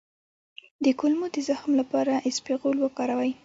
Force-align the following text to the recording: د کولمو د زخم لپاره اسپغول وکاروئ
د 0.85 0.85
کولمو 0.99 1.27
د 1.35 1.37
زخم 1.49 1.71
لپاره 1.81 2.13
اسپغول 2.29 2.77
وکاروئ 2.81 3.31